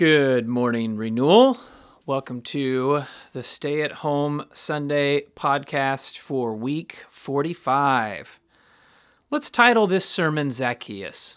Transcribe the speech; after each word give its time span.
Good 0.00 0.48
morning, 0.48 0.96
Renewal. 0.96 1.58
Welcome 2.06 2.40
to 2.44 3.02
the 3.34 3.42
Stay 3.42 3.82
at 3.82 3.92
Home 3.92 4.46
Sunday 4.50 5.26
podcast 5.36 6.16
for 6.16 6.54
week 6.54 7.04
45. 7.10 8.40
Let's 9.30 9.50
title 9.50 9.86
this 9.86 10.06
sermon 10.06 10.52
Zacchaeus. 10.52 11.36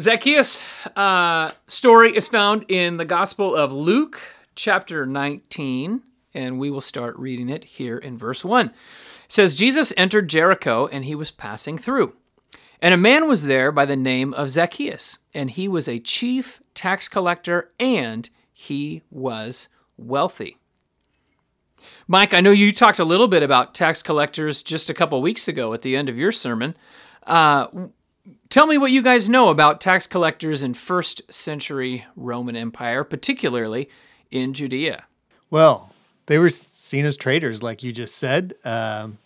Zacchaeus' 0.00 0.62
uh, 0.94 1.50
story 1.66 2.16
is 2.16 2.28
found 2.28 2.64
in 2.68 2.96
the 2.96 3.04
Gospel 3.04 3.56
of 3.56 3.72
Luke, 3.72 4.20
chapter 4.54 5.04
19, 5.04 6.02
and 6.34 6.60
we 6.60 6.70
will 6.70 6.80
start 6.80 7.18
reading 7.18 7.48
it 7.48 7.64
here 7.64 7.98
in 7.98 8.16
verse 8.16 8.44
1. 8.44 8.66
It 8.66 8.72
says, 9.26 9.58
Jesus 9.58 9.92
entered 9.96 10.28
Jericho 10.28 10.86
and 10.86 11.06
he 11.06 11.16
was 11.16 11.32
passing 11.32 11.76
through. 11.76 12.14
And 12.80 12.94
a 12.94 12.96
man 12.96 13.26
was 13.26 13.46
there 13.46 13.72
by 13.72 13.84
the 13.84 13.96
name 13.96 14.32
of 14.34 14.50
Zacchaeus, 14.50 15.18
and 15.34 15.50
he 15.50 15.66
was 15.66 15.88
a 15.88 15.98
chief 15.98 16.60
tax 16.78 17.08
collector 17.08 17.72
and 17.80 18.30
he 18.52 19.02
was 19.10 19.68
wealthy. 19.96 20.56
Mike, 22.06 22.32
I 22.32 22.40
know 22.40 22.52
you 22.52 22.72
talked 22.72 23.00
a 23.00 23.04
little 23.04 23.26
bit 23.26 23.42
about 23.42 23.74
tax 23.74 24.00
collectors 24.00 24.62
just 24.62 24.88
a 24.88 24.94
couple 24.94 25.20
weeks 25.20 25.48
ago 25.48 25.74
at 25.74 25.82
the 25.82 25.96
end 25.96 26.08
of 26.08 26.16
your 26.16 26.30
sermon. 26.30 26.76
Uh, 27.26 27.66
tell 28.48 28.68
me 28.68 28.78
what 28.78 28.92
you 28.92 29.02
guys 29.02 29.28
know 29.28 29.48
about 29.48 29.80
tax 29.80 30.06
collectors 30.06 30.62
in 30.62 30.72
first 30.72 31.20
century 31.32 32.06
Roman 32.14 32.54
Empire, 32.54 33.02
particularly 33.02 33.90
in 34.30 34.54
Judea. 34.54 35.04
Well, 35.50 35.92
they 36.26 36.38
were 36.38 36.50
seen 36.50 37.04
as 37.04 37.16
traitors, 37.16 37.60
like 37.60 37.82
you 37.82 37.92
just 37.92 38.14
said. 38.14 38.54
Um, 38.64 39.18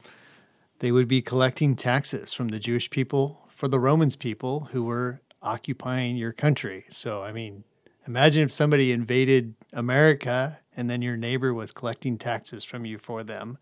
they 0.78 0.90
would 0.90 1.06
be 1.06 1.20
collecting 1.20 1.76
taxes 1.76 2.32
from 2.32 2.48
the 2.48 2.58
Jewish 2.58 2.88
people 2.88 3.42
for 3.50 3.68
the 3.68 3.78
Romans 3.78 4.16
people 4.16 4.68
who 4.72 4.84
were 4.84 5.20
occupying 5.42 6.16
your 6.16 6.32
country. 6.32 6.84
So, 6.88 7.22
I 7.22 7.32
mean, 7.32 7.64
imagine 8.06 8.44
if 8.44 8.50
somebody 8.50 8.92
invaded 8.92 9.54
America 9.72 10.60
and 10.76 10.88
then 10.88 11.02
your 11.02 11.16
neighbor 11.16 11.52
was 11.52 11.72
collecting 11.72 12.18
taxes 12.18 12.64
from 12.64 12.84
you 12.84 12.98
for 12.98 13.22
them. 13.22 13.58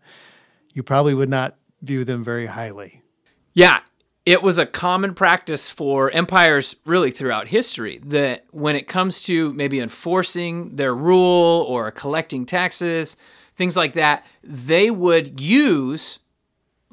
You 0.73 0.83
probably 0.83 1.13
would 1.13 1.29
not 1.29 1.57
view 1.81 2.05
them 2.05 2.23
very 2.23 2.45
highly. 2.45 3.01
Yeah, 3.53 3.81
it 4.25 4.43
was 4.43 4.57
a 4.57 4.65
common 4.65 5.13
practice 5.13 5.69
for 5.69 6.11
empires 6.11 6.75
really 6.85 7.11
throughout 7.11 7.47
history 7.47 7.99
that 8.05 8.45
when 8.51 8.75
it 8.75 8.87
comes 8.87 9.21
to 9.23 9.51
maybe 9.53 9.79
enforcing 9.79 10.75
their 10.75 10.95
rule 10.95 11.65
or 11.67 11.91
collecting 11.91 12.45
taxes, 12.45 13.17
things 13.55 13.75
like 13.75 13.93
that, 13.93 14.25
they 14.43 14.91
would 14.91 15.41
use 15.41 16.19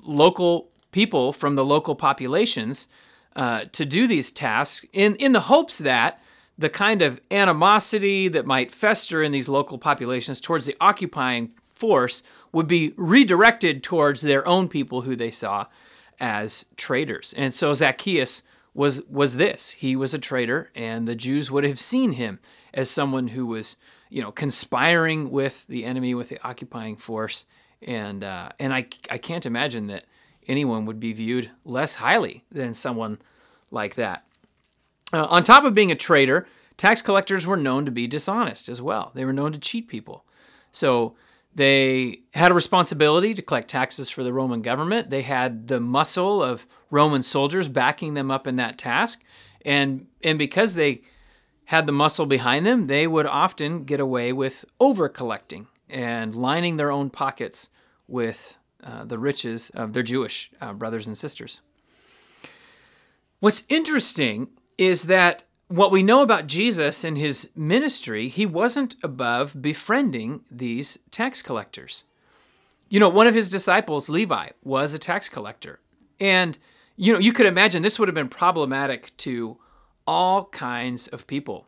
local 0.02 0.70
people 0.90 1.32
from 1.32 1.54
the 1.54 1.64
local 1.64 1.94
populations 1.94 2.88
uh, 3.36 3.64
to 3.72 3.84
do 3.84 4.06
these 4.06 4.30
tasks 4.30 4.86
in, 4.92 5.14
in 5.16 5.32
the 5.32 5.40
hopes 5.40 5.78
that 5.78 6.20
the 6.56 6.68
kind 6.68 7.02
of 7.02 7.20
animosity 7.30 8.26
that 8.28 8.44
might 8.44 8.72
fester 8.72 9.22
in 9.22 9.30
these 9.30 9.48
local 9.48 9.78
populations 9.78 10.40
towards 10.40 10.66
the 10.66 10.76
occupying 10.80 11.52
force 11.62 12.22
would 12.52 12.66
be 12.66 12.92
redirected 12.96 13.82
towards 13.82 14.22
their 14.22 14.46
own 14.46 14.68
people 14.68 15.02
who 15.02 15.14
they 15.14 15.30
saw 15.30 15.66
as 16.18 16.64
traitors. 16.76 17.32
And 17.36 17.54
so 17.54 17.72
Zacchaeus 17.74 18.42
was 18.74 19.02
was 19.08 19.36
this. 19.36 19.72
He 19.72 19.94
was 19.94 20.14
a 20.14 20.18
traitor 20.18 20.70
and 20.74 21.06
the 21.06 21.14
Jews 21.14 21.50
would 21.50 21.64
have 21.64 21.78
seen 21.78 22.12
him 22.12 22.40
as 22.74 22.90
someone 22.90 23.28
who 23.28 23.46
was, 23.46 23.76
you 24.10 24.20
know, 24.20 24.32
conspiring 24.32 25.30
with 25.30 25.66
the 25.68 25.84
enemy 25.84 26.14
with 26.14 26.28
the 26.28 26.40
occupying 26.42 26.96
force 26.96 27.46
and 27.82 28.24
uh, 28.24 28.50
and 28.58 28.74
I 28.74 28.88
I 29.10 29.18
can't 29.18 29.46
imagine 29.46 29.86
that 29.88 30.04
anyone 30.48 30.86
would 30.86 30.98
be 30.98 31.12
viewed 31.12 31.50
less 31.64 31.96
highly 31.96 32.44
than 32.50 32.74
someone 32.74 33.20
like 33.70 33.94
that. 33.96 34.24
Uh, 35.12 35.26
on 35.26 35.42
top 35.42 35.64
of 35.64 35.74
being 35.74 35.90
a 35.90 35.96
traitor, 35.96 36.46
tax 36.76 37.02
collectors 37.02 37.46
were 37.46 37.56
known 37.56 37.84
to 37.84 37.90
be 37.90 38.06
dishonest 38.06 38.68
as 38.68 38.82
well. 38.82 39.12
They 39.14 39.24
were 39.24 39.32
known 39.32 39.52
to 39.52 39.58
cheat 39.58 39.88
people. 39.88 40.24
So 40.70 41.14
they 41.54 42.20
had 42.34 42.50
a 42.50 42.54
responsibility 42.54 43.34
to 43.34 43.42
collect 43.42 43.68
taxes 43.68 44.10
for 44.10 44.22
the 44.22 44.32
Roman 44.32 44.62
government. 44.62 45.10
They 45.10 45.22
had 45.22 45.68
the 45.68 45.80
muscle 45.80 46.42
of 46.42 46.66
Roman 46.90 47.22
soldiers 47.22 47.68
backing 47.68 48.14
them 48.14 48.30
up 48.30 48.46
in 48.46 48.56
that 48.56 48.78
task. 48.78 49.24
And, 49.64 50.06
and 50.22 50.38
because 50.38 50.74
they 50.74 51.02
had 51.66 51.86
the 51.86 51.92
muscle 51.92 52.26
behind 52.26 52.64
them, 52.64 52.86
they 52.86 53.06
would 53.06 53.26
often 53.26 53.84
get 53.84 54.00
away 54.00 54.32
with 54.32 54.64
over 54.78 55.08
collecting 55.08 55.66
and 55.88 56.34
lining 56.34 56.76
their 56.76 56.90
own 56.90 57.10
pockets 57.10 57.70
with 58.06 58.57
uh, 58.84 59.04
the 59.04 59.18
riches 59.18 59.70
of 59.70 59.92
their 59.92 60.02
Jewish 60.02 60.50
uh, 60.60 60.72
brothers 60.72 61.06
and 61.06 61.16
sisters. 61.16 61.62
What's 63.40 63.64
interesting 63.68 64.48
is 64.76 65.04
that 65.04 65.44
what 65.68 65.92
we 65.92 66.02
know 66.02 66.22
about 66.22 66.46
Jesus 66.46 67.04
and 67.04 67.18
his 67.18 67.50
ministry, 67.54 68.28
he 68.28 68.46
wasn't 68.46 68.96
above 69.02 69.60
befriending 69.60 70.40
these 70.50 70.98
tax 71.10 71.42
collectors. 71.42 72.04
You 72.88 72.98
know, 72.98 73.08
one 73.08 73.26
of 73.26 73.34
his 73.34 73.50
disciples, 73.50 74.08
Levi, 74.08 74.50
was 74.64 74.94
a 74.94 74.98
tax 74.98 75.28
collector. 75.28 75.78
And, 76.18 76.58
you 76.96 77.12
know, 77.12 77.18
you 77.18 77.32
could 77.32 77.46
imagine 77.46 77.82
this 77.82 77.98
would 77.98 78.08
have 78.08 78.14
been 78.14 78.28
problematic 78.28 79.14
to 79.18 79.58
all 80.06 80.46
kinds 80.46 81.06
of 81.06 81.26
people. 81.26 81.66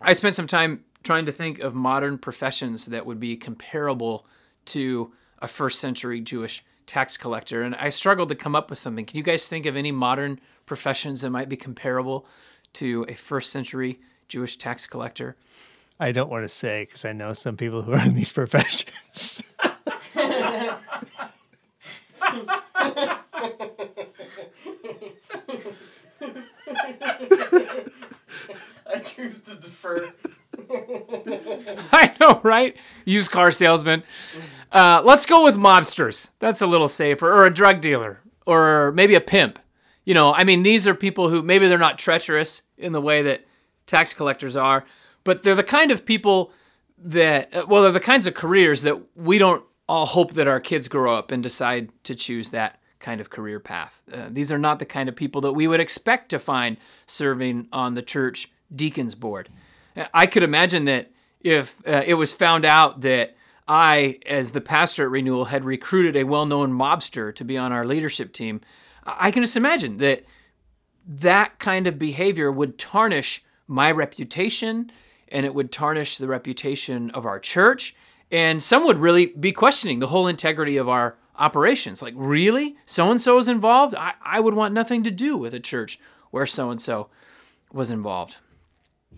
I 0.00 0.14
spent 0.14 0.34
some 0.34 0.48
time 0.48 0.84
trying 1.04 1.26
to 1.26 1.32
think 1.32 1.60
of 1.60 1.74
modern 1.74 2.18
professions 2.18 2.86
that 2.86 3.06
would 3.06 3.20
be 3.20 3.36
comparable 3.36 4.26
to 4.66 5.12
a 5.42 5.48
first 5.48 5.80
century 5.80 6.20
Jewish 6.20 6.64
tax 6.86 7.16
collector, 7.16 7.62
and 7.62 7.74
I 7.74 7.90
struggled 7.90 8.30
to 8.30 8.34
come 8.34 8.54
up 8.54 8.70
with 8.70 8.78
something. 8.78 9.04
Can 9.04 9.18
you 9.18 9.22
guys 9.22 9.46
think 9.46 9.66
of 9.66 9.76
any 9.76 9.92
modern 9.92 10.40
professions 10.64 11.20
that 11.20 11.30
might 11.30 11.48
be 11.48 11.56
comparable 11.56 12.24
to 12.74 13.04
a 13.08 13.14
first 13.14 13.50
century 13.50 14.00
Jewish 14.28 14.56
tax 14.56 14.86
collector? 14.86 15.36
I 16.00 16.12
don't 16.12 16.30
want 16.30 16.44
to 16.44 16.48
say 16.48 16.84
because 16.84 17.04
I 17.04 17.12
know 17.12 17.32
some 17.32 17.56
people 17.56 17.82
who 17.82 17.92
are 17.92 18.04
in 18.06 18.14
these 18.14 18.32
professions. 18.40 19.42
I 28.86 28.98
choose 29.04 29.40
to 29.42 29.54
defer. 29.56 30.08
I 31.92 32.12
know, 32.20 32.40
right? 32.42 32.76
Used 33.04 33.30
car 33.30 33.50
salesman. 33.50 34.02
Uh, 34.72 35.02
let's 35.04 35.26
go 35.26 35.44
with 35.44 35.56
mobsters. 35.56 36.30
That's 36.38 36.62
a 36.62 36.66
little 36.66 36.88
safer. 36.88 37.30
Or 37.30 37.44
a 37.44 37.52
drug 37.52 37.80
dealer. 37.80 38.20
Or 38.46 38.92
maybe 38.92 39.14
a 39.14 39.20
pimp. 39.20 39.58
You 40.04 40.14
know, 40.14 40.32
I 40.32 40.42
mean, 40.42 40.62
these 40.62 40.88
are 40.88 40.94
people 40.94 41.28
who 41.28 41.42
maybe 41.42 41.68
they're 41.68 41.78
not 41.78 41.98
treacherous 41.98 42.62
in 42.76 42.92
the 42.92 43.00
way 43.00 43.22
that 43.22 43.46
tax 43.86 44.14
collectors 44.14 44.56
are, 44.56 44.84
but 45.22 45.42
they're 45.42 45.54
the 45.54 45.62
kind 45.62 45.90
of 45.92 46.04
people 46.04 46.50
that, 46.98 47.54
uh, 47.54 47.66
well, 47.68 47.82
they're 47.82 47.92
the 47.92 48.00
kinds 48.00 48.26
of 48.26 48.34
careers 48.34 48.82
that 48.82 49.00
we 49.14 49.38
don't 49.38 49.64
all 49.88 50.06
hope 50.06 50.32
that 50.34 50.48
our 50.48 50.58
kids 50.58 50.88
grow 50.88 51.14
up 51.14 51.30
and 51.30 51.42
decide 51.42 51.90
to 52.04 52.14
choose 52.14 52.50
that 52.50 52.80
kind 52.98 53.20
of 53.20 53.30
career 53.30 53.60
path. 53.60 54.02
Uh, 54.12 54.26
these 54.30 54.50
are 54.50 54.58
not 54.58 54.78
the 54.78 54.84
kind 54.86 55.08
of 55.08 55.14
people 55.14 55.40
that 55.40 55.52
we 55.52 55.68
would 55.68 55.80
expect 55.80 56.30
to 56.30 56.38
find 56.38 56.76
serving 57.06 57.68
on 57.72 57.94
the 57.94 58.02
church 58.02 58.50
deacons 58.74 59.14
board. 59.14 59.48
I 60.14 60.26
could 60.26 60.42
imagine 60.42 60.86
that 60.86 61.10
if 61.40 61.86
uh, 61.86 62.02
it 62.06 62.14
was 62.14 62.32
found 62.32 62.64
out 62.64 63.02
that 63.02 63.36
I, 63.66 64.18
as 64.26 64.52
the 64.52 64.60
pastor 64.60 65.04
at 65.04 65.10
Renewal, 65.10 65.46
had 65.46 65.64
recruited 65.64 66.16
a 66.16 66.24
well 66.24 66.46
known 66.46 66.72
mobster 66.72 67.34
to 67.34 67.44
be 67.44 67.56
on 67.56 67.72
our 67.72 67.84
leadership 67.84 68.32
team, 68.32 68.60
I 69.04 69.30
can 69.30 69.42
just 69.42 69.56
imagine 69.56 69.98
that 69.98 70.24
that 71.06 71.58
kind 71.58 71.86
of 71.86 71.98
behavior 71.98 72.50
would 72.50 72.78
tarnish 72.78 73.44
my 73.66 73.90
reputation 73.90 74.90
and 75.28 75.46
it 75.46 75.54
would 75.54 75.72
tarnish 75.72 76.18
the 76.18 76.28
reputation 76.28 77.10
of 77.10 77.24
our 77.24 77.38
church. 77.38 77.94
And 78.30 78.62
some 78.62 78.84
would 78.84 78.98
really 78.98 79.26
be 79.26 79.52
questioning 79.52 79.98
the 79.98 80.08
whole 80.08 80.26
integrity 80.26 80.76
of 80.76 80.88
our 80.88 81.16
operations. 81.36 82.02
Like, 82.02 82.14
really? 82.16 82.76
So 82.86 83.10
and 83.10 83.20
so 83.20 83.38
is 83.38 83.48
involved? 83.48 83.94
I, 83.94 84.14
I 84.22 84.40
would 84.40 84.54
want 84.54 84.74
nothing 84.74 85.02
to 85.04 85.10
do 85.10 85.36
with 85.36 85.54
a 85.54 85.60
church 85.60 85.98
where 86.30 86.46
so 86.46 86.70
and 86.70 86.80
so 86.80 87.08
was 87.72 87.90
involved. 87.90 88.38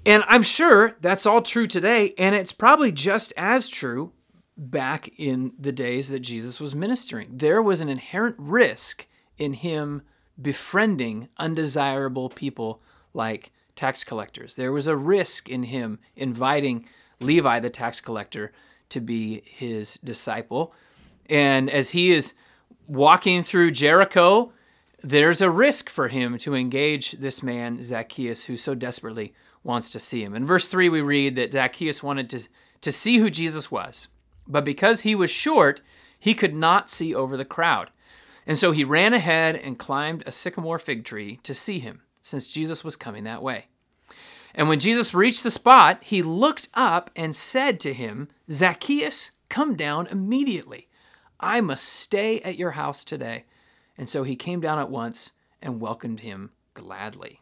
And 0.07 0.25
I'm 0.29 0.43
sure 0.43 0.97
that's 1.01 1.27
all 1.27 1.43
true 1.43 1.67
today, 1.67 2.13
and 2.19 2.35
it's 2.35 2.53
probably 2.53 2.93
just 2.93 3.33
as 3.37 3.69
true 3.69 4.13
back 4.57 5.11
in 5.19 5.53
the 5.59 5.73
days 5.73 6.09
that 6.11 6.21
Jesus 6.21 6.61
was 6.61 6.75
ministering. 6.75 7.29
There 7.33 7.63
was 7.63 7.81
an 7.81 7.89
inherent 7.89 8.37
risk 8.39 9.07
in 9.37 9.55
him 9.55 10.03
befriending 10.41 11.29
undesirable 11.39 12.29
people 12.29 12.81
like 13.13 13.53
tax 13.75 14.05
collectors. 14.05 14.55
There 14.55 14.73
was 14.73 14.87
a 14.87 14.97
risk 14.97 15.49
in 15.49 15.65
him 15.65 15.99
inviting 16.17 16.87
Levi, 17.21 17.61
the 17.61 17.71
tax 17.71 18.01
collector, 18.01 18.53
to 18.91 19.01
be 19.01 19.43
his 19.47 19.99
disciple. 20.05 20.75
And 21.29 21.71
as 21.71 21.91
he 21.91 22.13
is 22.13 22.35
walking 22.87 23.43
through 23.43 23.73
Jericho, 23.73 24.53
there's 25.03 25.41
a 25.41 25.51
risk 25.51 25.91
for 25.91 26.09
him 26.09 26.39
to 26.39 26.55
engage 26.55 27.13
this 27.13 27.43
man, 27.43 27.83
Zacchaeus, 27.83 28.45
who 28.45 28.57
so 28.57 28.75
desperately 28.75 29.35
wants 29.63 29.91
to 29.91 30.01
see 30.01 30.23
him. 30.23 30.35
In 30.35 30.47
verse 30.47 30.69
3, 30.69 30.89
we 30.89 31.01
read 31.01 31.37
that 31.37 31.53
Zacchaeus 31.53 32.03
wanted 32.03 32.31
to, 32.31 32.49
to 32.83 32.93
see 32.93 33.19
who 33.19 33.31
Jesus 33.31 33.71
was, 33.71 34.09
but 34.47 34.65
because 34.65 35.01
he 35.01 35.15
was 35.15 35.31
short, 35.31 35.81
he 36.19 36.35
could 36.35 36.55
not 36.55 36.91
see 36.91 37.15
over 37.15 37.37
the 37.37 37.45
crowd. 37.45 37.91
And 38.47 38.59
so 38.59 38.73
he 38.73 38.85
ran 38.85 39.15
ahead 39.15 39.57
and 39.57 39.79
climbed 39.79 40.23
a 40.27 40.33
sycamore 40.33 40.79
fig 40.79 41.05
tree 41.05 41.41
to 41.43 41.55
see 41.55 41.79
him, 41.79 42.03
since 42.21 42.49
Jesus 42.49 42.85
was 42.85 42.97
coming 42.97 43.25
that 43.25 43.43
way. 43.43 43.67
And 44.55 44.69
when 44.69 44.81
Jesus 44.81 45.15
reached 45.15 45.43
the 45.43 45.51
spot, 45.51 45.99
he 46.03 46.23
looked 46.23 46.69
up 46.75 47.11
and 47.17 47.35
said 47.35 47.81
to 47.81 47.93
him, 47.93 48.29
Zacchaeus, 48.51 49.33
come 49.49 49.75
down 49.77 50.07
immediately. 50.07 50.89
I 51.41 51.61
must 51.61 51.85
stay 51.85 52.41
at 52.41 52.57
your 52.57 52.73
house 52.73 53.05
today. 53.05 53.45
And 53.99 54.09
so 54.09 54.23
he 54.23 54.37
came 54.37 54.61
down 54.61 54.79
at 54.79 54.91
once 54.91 55.33
and 55.61 55.81
welcomed 55.81 56.21
him 56.21 56.53
gladly. 56.75 57.41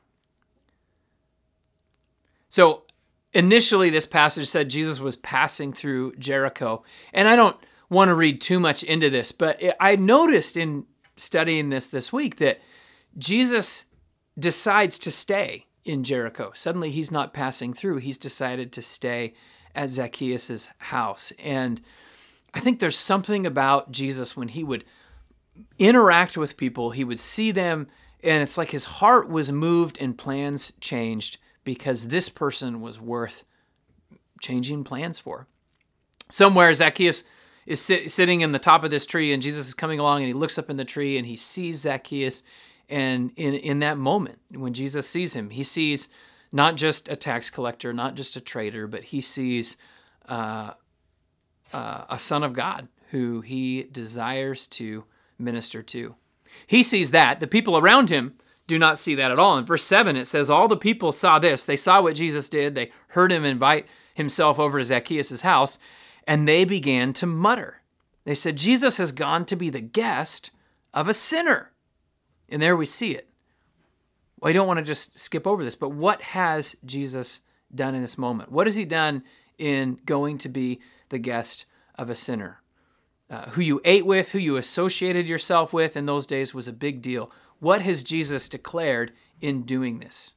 So 2.48 2.84
initially, 3.32 3.90
this 3.90 4.06
passage 4.06 4.46
said 4.46 4.70
Jesus 4.70 5.00
was 5.00 5.16
passing 5.16 5.72
through 5.72 6.14
Jericho. 6.16 6.82
And 7.12 7.28
I 7.28 7.36
don't 7.36 7.56
want 7.88 8.08
to 8.08 8.14
read 8.14 8.40
too 8.40 8.58
much 8.58 8.82
into 8.82 9.10
this, 9.10 9.32
but 9.32 9.60
I 9.78 9.96
noticed 9.96 10.56
in 10.56 10.86
studying 11.16 11.68
this 11.68 11.86
this 11.86 12.12
week 12.12 12.36
that 12.36 12.60
Jesus 13.18 13.84
decides 14.38 14.98
to 15.00 15.10
stay 15.10 15.66
in 15.84 16.04
Jericho. 16.04 16.52
Suddenly, 16.54 16.90
he's 16.90 17.10
not 17.10 17.34
passing 17.34 17.74
through, 17.74 17.98
he's 17.98 18.18
decided 18.18 18.72
to 18.72 18.82
stay 18.82 19.34
at 19.74 19.90
Zacchaeus' 19.90 20.70
house. 20.78 21.32
And 21.38 21.80
I 22.54 22.60
think 22.60 22.78
there's 22.78 22.98
something 22.98 23.46
about 23.46 23.90
Jesus 23.90 24.36
when 24.36 24.48
he 24.48 24.64
would 24.64 24.84
interact 25.78 26.36
with 26.36 26.56
people, 26.56 26.90
he 26.90 27.04
would 27.04 27.20
see 27.20 27.50
them, 27.50 27.88
and 28.22 28.42
it's 28.42 28.56
like 28.56 28.70
his 28.70 28.84
heart 28.84 29.28
was 29.28 29.52
moved 29.52 29.98
and 30.00 30.16
plans 30.16 30.72
changed 30.80 31.38
because 31.64 32.08
this 32.08 32.28
person 32.28 32.80
was 32.80 33.00
worth 33.00 33.44
changing 34.40 34.84
plans 34.84 35.18
for. 35.18 35.46
Somewhere, 36.30 36.72
Zacchaeus 36.74 37.24
is 37.66 37.80
sit, 37.80 38.10
sitting 38.10 38.40
in 38.40 38.52
the 38.52 38.58
top 38.58 38.84
of 38.84 38.90
this 38.90 39.06
tree, 39.06 39.32
and 39.32 39.42
Jesus 39.42 39.68
is 39.68 39.74
coming 39.74 40.00
along, 40.00 40.18
and 40.18 40.26
he 40.26 40.32
looks 40.32 40.58
up 40.58 40.70
in 40.70 40.76
the 40.76 40.84
tree 40.84 41.16
and 41.16 41.26
he 41.26 41.36
sees 41.36 41.80
Zacchaeus. 41.80 42.42
And 42.88 43.32
in, 43.36 43.54
in 43.54 43.78
that 43.80 43.98
moment, 43.98 44.38
when 44.50 44.74
Jesus 44.74 45.08
sees 45.08 45.34
him, 45.34 45.50
he 45.50 45.62
sees 45.62 46.08
not 46.50 46.76
just 46.76 47.08
a 47.08 47.16
tax 47.16 47.48
collector, 47.48 47.92
not 47.92 48.14
just 48.14 48.36
a 48.36 48.40
traitor, 48.40 48.86
but 48.86 49.04
he 49.04 49.20
sees 49.20 49.76
uh, 50.28 50.72
uh, 51.72 52.04
a 52.10 52.18
son 52.18 52.42
of 52.42 52.52
God 52.52 52.88
who 53.10 53.40
he 53.40 53.84
desires 53.84 54.66
to 54.66 55.04
minister 55.38 55.82
to. 55.82 56.14
He 56.66 56.82
sees 56.82 57.10
that. 57.12 57.40
The 57.40 57.46
people 57.46 57.78
around 57.78 58.10
him 58.10 58.34
do 58.72 58.78
not 58.78 58.98
see 58.98 59.14
that 59.14 59.30
at 59.30 59.38
all. 59.38 59.58
In 59.58 59.66
verse 59.66 59.84
7, 59.84 60.16
it 60.16 60.26
says, 60.26 60.48
All 60.48 60.66
the 60.66 60.78
people 60.78 61.12
saw 61.12 61.38
this. 61.38 61.62
They 61.62 61.76
saw 61.76 62.00
what 62.00 62.14
Jesus 62.14 62.48
did. 62.48 62.74
They 62.74 62.90
heard 63.08 63.30
him 63.30 63.44
invite 63.44 63.86
himself 64.14 64.58
over 64.58 64.78
to 64.78 64.84
Zacchaeus' 64.84 65.42
house, 65.42 65.78
and 66.26 66.48
they 66.48 66.64
began 66.64 67.12
to 67.14 67.26
mutter. 67.26 67.82
They 68.24 68.34
said, 68.34 68.56
Jesus 68.56 68.96
has 68.96 69.12
gone 69.12 69.44
to 69.44 69.56
be 69.56 69.68
the 69.68 69.82
guest 69.82 70.52
of 70.94 71.06
a 71.06 71.12
sinner. 71.12 71.70
And 72.48 72.62
there 72.62 72.74
we 72.74 72.86
see 72.86 73.12
it. 73.12 73.28
Well, 74.40 74.48
I 74.48 74.54
don't 74.54 74.66
want 74.66 74.78
to 74.78 74.84
just 74.84 75.18
skip 75.18 75.46
over 75.46 75.62
this, 75.62 75.76
but 75.76 75.90
what 75.90 76.22
has 76.22 76.74
Jesus 76.82 77.40
done 77.74 77.94
in 77.94 78.00
this 78.00 78.16
moment? 78.16 78.50
What 78.50 78.66
has 78.66 78.74
he 78.74 78.86
done 78.86 79.22
in 79.58 79.98
going 80.06 80.38
to 80.38 80.48
be 80.48 80.80
the 81.10 81.18
guest 81.18 81.66
of 81.96 82.08
a 82.08 82.16
sinner? 82.16 82.62
Uh, 83.28 83.50
who 83.50 83.60
you 83.60 83.82
ate 83.84 84.06
with, 84.06 84.32
who 84.32 84.38
you 84.38 84.56
associated 84.56 85.28
yourself 85.28 85.74
with 85.74 85.94
in 85.94 86.06
those 86.06 86.24
days 86.24 86.54
was 86.54 86.68
a 86.68 86.72
big 86.72 87.02
deal. 87.02 87.30
What 87.62 87.82
has 87.82 88.02
Jesus 88.02 88.48
declared 88.48 89.12
in 89.40 89.62
doing 89.62 90.00
this? 90.00 90.32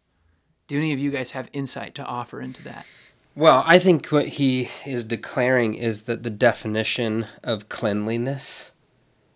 Do 0.67 0.77
any 0.77 0.93
of 0.93 0.99
you 0.99 1.09
guys 1.09 1.31
have 1.31 1.49
insight 1.53 1.95
to 1.95 2.05
offer 2.05 2.39
into 2.39 2.61
that? 2.65 2.85
Well, 3.33 3.63
I 3.65 3.79
think 3.79 4.09
what 4.09 4.27
he 4.27 4.69
is 4.85 5.03
declaring 5.03 5.73
is 5.73 6.03
that 6.03 6.21
the 6.21 6.29
definition 6.29 7.25
of 7.43 7.67
cleanliness 7.67 8.73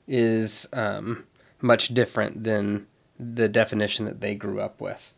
is 0.07 0.69
um, 0.71 1.25
much 1.61 1.87
different 1.87 2.43
than 2.43 2.85
the 3.19 3.49
definition 3.49 4.05
that 4.05 4.21
they 4.21 4.35
grew 4.35 4.61
up 4.61 4.79
with. 4.79 5.11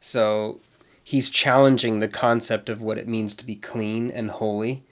So 0.00 0.58
he's 1.04 1.30
challenging 1.30 2.00
the 2.00 2.08
concept 2.08 2.68
of 2.68 2.82
what 2.82 2.98
it 2.98 3.06
means 3.06 3.34
to 3.34 3.46
be 3.46 3.54
clean 3.54 4.10
and 4.10 4.32
holy 4.32 4.82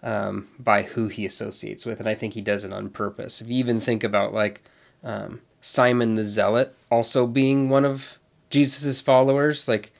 um, 0.00 0.46
by 0.60 0.84
who 0.84 1.08
he 1.08 1.26
associates 1.26 1.84
with. 1.84 1.98
And 1.98 2.08
I 2.08 2.14
think 2.14 2.34
he 2.34 2.40
does 2.40 2.62
it 2.62 2.72
on 2.72 2.88
purpose. 2.88 3.40
If 3.40 3.48
you 3.48 3.54
even 3.54 3.80
think 3.80 4.04
about 4.04 4.32
like 4.32 4.62
um, 5.02 5.40
Simon 5.66 6.14
the 6.14 6.26
Zealot 6.26 6.76
also 6.90 7.26
being 7.26 7.70
one 7.70 7.86
of 7.86 8.18
Jesus's 8.50 9.00
followers, 9.00 9.66
like 9.66 9.92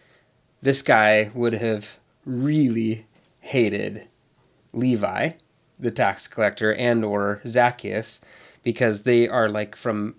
this 0.61 0.83
guy 0.83 1.31
would 1.33 1.55
have 1.55 1.93
really 2.27 3.07
hated 3.41 4.07
Levi, 4.75 5.31
the 5.79 5.91
tax 5.91 6.29
collector, 6.29 6.75
and 6.75 7.03
or 7.03 7.41
Zacchaeus, 7.47 8.21
because 8.63 9.05
they 9.05 9.27
are 9.27 9.49
like 9.49 9.75
from 9.75 10.17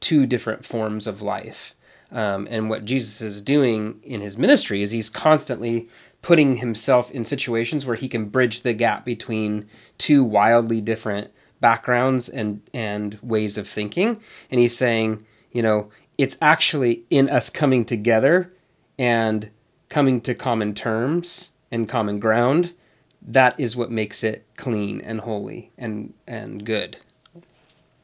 two 0.00 0.24
different 0.24 0.64
forms 0.64 1.06
of 1.06 1.20
life. 1.20 1.74
Um, 2.10 2.48
and 2.50 2.70
what 2.70 2.86
Jesus 2.86 3.20
is 3.20 3.42
doing 3.42 4.00
in 4.02 4.22
his 4.22 4.38
ministry 4.38 4.80
is 4.80 4.92
he's 4.92 5.10
constantly 5.10 5.90
putting 6.22 6.56
himself 6.56 7.10
in 7.10 7.26
situations 7.26 7.84
where 7.84 7.96
he 7.96 8.08
can 8.08 8.30
bridge 8.30 8.62
the 8.62 8.72
gap 8.72 9.04
between 9.04 9.68
two 9.98 10.24
wildly 10.24 10.80
different 10.80 11.32
backgrounds 11.66 12.28
and 12.28 12.62
and 12.72 13.18
ways 13.22 13.58
of 13.58 13.66
thinking. 13.68 14.20
And 14.52 14.60
he's 14.60 14.76
saying, 14.76 15.26
you 15.50 15.62
know, 15.62 15.90
it's 16.16 16.36
actually 16.40 17.04
in 17.10 17.28
us 17.28 17.50
coming 17.50 17.84
together 17.84 18.52
and 19.00 19.50
coming 19.88 20.20
to 20.20 20.32
common 20.32 20.74
terms 20.74 21.50
and 21.72 21.88
common 21.88 22.20
ground, 22.20 22.72
that 23.20 23.58
is 23.58 23.74
what 23.74 23.90
makes 23.90 24.22
it 24.22 24.46
clean 24.56 25.00
and 25.00 25.18
holy 25.18 25.72
and 25.76 26.14
and 26.28 26.64
good. 26.64 26.98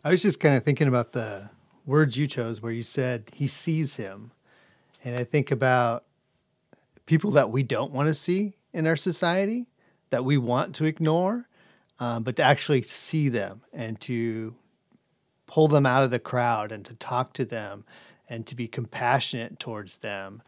I 0.03 0.11
was 0.11 0.23
just 0.23 0.41
kind 0.41 0.57
of 0.57 0.65
thinking 0.65 0.89
about 0.89 1.13
the 1.13 1.51
words 1.87 2.17
you 2.17 2.27
chose 2.27 2.61
where 2.61 2.73
you 2.73 2.83
said 2.83 3.31
he 3.33 3.47
sees 3.47 3.95
him. 3.97 4.33
And 5.05 5.17
I 5.17 5.23
think 5.23 5.53
about 5.53 6.03
people 7.07 7.31
that 7.33 7.53
we 7.53 7.63
don't 7.63 7.93
want 7.93 8.09
to 8.09 8.15
see 8.15 8.55
in 8.73 8.89
our 8.89 8.97
society, 8.97 9.69
that 10.11 10.25
we 10.25 10.37
want 10.37 10.75
to 10.77 10.85
ignore, 10.85 11.47
um, 12.03 12.25
but 12.25 12.35
to 12.35 12.43
actually 12.43 12.83
see 12.83 13.29
them 13.29 13.61
and 13.73 14.01
to 14.01 14.57
pull 15.47 15.69
them 15.69 15.87
out 15.87 16.03
of 16.03 16.11
the 16.11 16.19
crowd 16.19 16.73
and 16.73 16.85
to 16.85 16.97
talk 16.97 17.33
to 17.35 17.45
them 17.45 17.85
and 18.29 18.45
to 18.45 18.57
be 18.57 18.67
compassionate 18.67 19.61
towards 19.61 19.99
them 19.99 20.43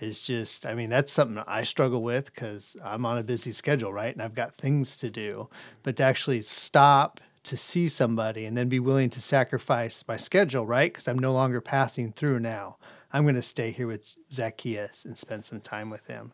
is 0.00 0.26
just, 0.26 0.66
I 0.66 0.74
mean, 0.74 0.90
that's 0.90 1.12
something 1.12 1.44
I 1.46 1.62
struggle 1.62 2.02
with 2.02 2.34
because 2.34 2.76
I'm 2.84 3.06
on 3.06 3.18
a 3.18 3.22
busy 3.22 3.52
schedule, 3.52 3.92
right? 3.92 4.12
And 4.12 4.20
I've 4.20 4.34
got 4.34 4.56
things 4.56 4.98
to 4.98 5.08
do. 5.08 5.48
But 5.84 5.94
to 5.98 6.02
actually 6.02 6.40
stop 6.40 7.20
to 7.44 7.56
see 7.56 7.86
somebody 7.86 8.44
and 8.44 8.58
then 8.58 8.68
be 8.68 8.80
willing 8.80 9.10
to 9.10 9.22
sacrifice 9.22 10.02
my 10.08 10.16
schedule, 10.16 10.66
right? 10.66 10.92
Because 10.92 11.06
I'm 11.06 11.20
no 11.20 11.32
longer 11.32 11.60
passing 11.60 12.10
through 12.10 12.40
now. 12.40 12.78
I'm 13.12 13.22
going 13.22 13.36
to 13.36 13.42
stay 13.42 13.70
here 13.70 13.86
with 13.86 14.16
Zacchaeus 14.32 15.04
and 15.04 15.16
spend 15.16 15.44
some 15.44 15.60
time 15.60 15.88
with 15.88 16.08
him. 16.08 16.32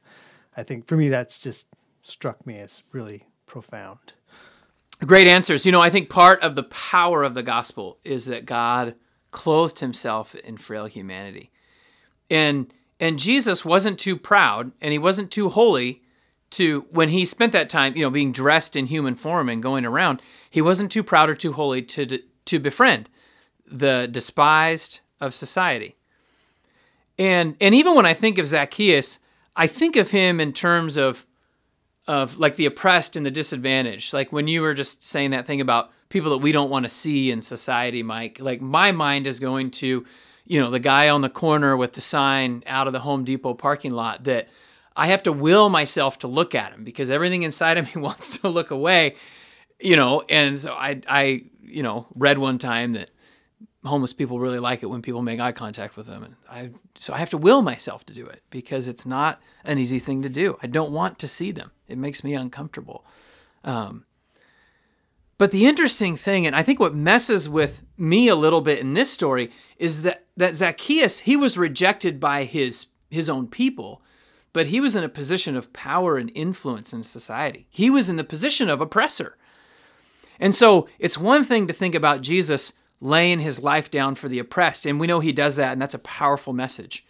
I 0.57 0.63
think 0.63 0.87
for 0.87 0.97
me, 0.97 1.11
that's 1.11 1.43
just 1.43 1.67
struck 2.03 2.47
me 2.47 2.59
as 2.59 2.83
really 2.91 3.27
profound. 3.44 4.15
Great 5.06 5.27
answers. 5.27 5.67
You 5.67 5.73
know, 5.73 5.81
I 5.81 5.91
think 5.91 6.09
part 6.09 6.41
of 6.43 6.55
the 6.55 6.63
power 6.63 7.23
of 7.23 7.35
the 7.35 7.43
gospel 7.43 7.99
is 8.05 8.27
that 8.27 8.47
God 8.47 8.94
clothed 9.32 9.81
himself 9.81 10.35
in 10.37 10.56
frail 10.56 10.87
humanity. 10.87 11.51
And 12.31 12.73
and 13.01 13.19
Jesus 13.19 13.65
wasn't 13.65 13.99
too 13.99 14.17
proud 14.17 14.71
and 14.81 14.93
he 14.93 14.99
wasn't 14.99 15.32
too 15.32 15.49
holy 15.49 16.03
to 16.51 16.87
when 16.91 17.09
he 17.09 17.25
spent 17.25 17.53
that 17.53 17.69
time, 17.69 17.97
you 17.97 18.03
know, 18.03 18.11
being 18.11 18.31
dressed 18.31 18.77
in 18.77 18.87
human 18.87 19.17
form 19.17 19.49
and 19.49 19.63
going 19.63 19.85
around, 19.85 20.23
he 20.51 20.63
wasn't 20.63 20.93
too 20.93 21.03
proud 21.03 21.29
or 21.29 21.35
too 21.35 21.53
holy 21.53 21.82
to 21.82 22.21
to 22.44 22.61
befriend 22.61 23.09
the 23.67 24.09
despised 24.11 25.01
of 25.21 25.35
society. 25.35 25.97
And 27.19 27.56
and 27.61 27.75
even 27.75 27.97
when 27.97 28.06
I 28.06 28.15
think 28.15 28.39
of 28.39 28.47
Zacchaeus, 28.47 29.19
I 29.56 29.67
think 29.67 29.97
of 29.97 30.13
him 30.13 30.39
in 30.41 30.53
terms 30.53 30.97
of 30.97 31.27
of 32.06 32.39
like 32.39 32.56
the 32.56 32.67
oppressed 32.67 33.17
and 33.17 33.25
the 33.25 33.31
disadvantaged. 33.31 34.13
Like 34.13 34.32
when 34.32 34.49
you 34.49 34.63
were 34.63 34.75
just 34.75 35.05
saying 35.05 35.31
that 35.31 35.47
thing 35.47 35.61
about 35.61 35.91
people 36.09 36.31
that 36.31 36.39
we 36.39 36.53
don't 36.53 36.71
want 36.71 36.85
to 36.85 36.91
see 36.91 37.31
in 37.31 37.41
society, 37.41 38.03
Mike, 38.03 38.39
like 38.41 38.61
my 38.61 38.93
mind 38.93 39.27
is 39.27 39.41
going 39.41 39.71
to 39.73 40.05
you 40.44 40.61
know, 40.61 40.71
the 40.71 40.81
guy 40.81 41.09
on 41.09 41.21
the 41.21 41.29
corner 41.29 41.77
with 41.77 41.93
the 41.93 42.01
sign 42.01 42.63
out 42.67 42.87
of 42.87 42.93
the 42.93 43.01
Home 43.01 43.25
Depot 43.25 43.55
parking 43.55 43.93
lot 43.93 44.25
that 44.25 44.49
I 44.97 45.06
have 45.06 45.23
to 45.25 45.32
will 45.32 45.69
myself 45.69 46.19
to 46.21 46.27
look 46.27 46.55
at 46.55 46.73
him 46.73 46.85
because 46.85 47.11
everything 47.11 47.43
inside 47.43 47.79
of 47.79 47.94
me 47.94 48.01
wants 48.03 48.39
to 48.39 48.49
look 48.49 48.71
away, 48.71 49.17
you 49.81 49.97
know. 49.97 50.23
And 50.29 50.59
so 50.59 50.73
I, 50.73 51.01
I, 51.09 51.44
you 51.63 51.82
know, 51.82 52.06
read 52.15 52.39
one 52.39 52.59
time 52.59 52.93
that 52.93 53.11
homeless 53.85 54.13
people 54.13 54.39
really 54.39 54.59
like 54.59 54.82
it 54.82 54.87
when 54.87 55.03
people 55.03 55.23
make 55.23 55.41
eye 55.41 55.53
contact 55.53 55.97
with 55.97 56.06
them, 56.06 56.23
and 56.23 56.37
I, 56.51 56.71
so 56.94 57.15
I 57.15 57.19
have 57.19 57.31
to 57.31 57.39
will 57.39 57.63
myself 57.63 58.05
to 58.06 58.15
do 58.15 58.27
it 58.27 58.43
because 58.51 58.87
it's 58.87 59.06
not 59.06 59.41
an 59.65 59.79
easy 59.79 59.99
thing 59.99 60.23
to 60.23 60.29
do. 60.29 60.59
I 60.63 60.67
don't 60.67 60.93
want 60.93 61.19
to 61.21 61.29
see 61.29 61.51
them; 61.51 61.71
it 61.93 61.99
makes 61.99 62.25
me 62.25 62.34
uncomfortable. 62.34 63.05
Um, 63.65 64.05
but 65.39 65.51
the 65.51 65.67
interesting 65.67 66.17
thing, 66.17 66.46
and 66.46 66.55
I 66.55 66.63
think 66.63 66.79
what 66.79 66.94
messes 66.94 67.49
with 67.49 67.82
me 67.96 68.29
a 68.29 68.37
little 68.37 68.61
bit 68.61 68.79
in 68.79 68.94
this 68.94 69.11
story, 69.11 69.51
is 69.77 70.03
that, 70.03 70.25
that 70.37 70.55
Zacchaeus, 70.55 71.20
he 71.20 71.37
was 71.37 71.58
rejected 71.58 72.20
by 72.20 72.44
his, 72.44 72.87
his 73.11 73.29
own 73.29 73.49
people, 73.49 74.03
but 74.53 74.69
he 74.69 74.81
was 74.81 74.94
in 74.94 75.03
a 75.03 75.08
position 75.08 75.56
of 75.56 75.72
power 75.72 76.17
and 76.17 76.31
influence 76.34 76.93
in 76.93 77.03
society. 77.03 77.67
He 77.70 77.91
was 77.91 78.08
in 78.08 78.17
the 78.17 78.25
position 78.25 78.69
of 78.69 78.81
oppressor. 78.81 79.37
And 80.39 80.55
so 80.55 80.89
it's 80.99 81.19
one 81.19 81.44
thing 81.44 81.67
to 81.67 81.72
think 81.72 81.94
about 81.94 82.20
Jesus 82.20 82.72
laying 83.01 83.41
his 83.41 83.61
life 83.61 83.91
down 83.91 84.15
for 84.15 84.29
the 84.29 84.39
oppressed, 84.39 84.87
and 84.87 85.01
we 85.01 85.08
know 85.08 85.19
he 85.19 85.32
does 85.32 85.56
that, 85.56 85.72
and 85.72 85.82
that's 85.82 85.94
a 85.94 85.99
powerful 85.99 86.53
message. 86.53 87.05